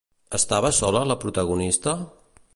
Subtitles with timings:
[0.37, 1.95] Estava sola la protagonista?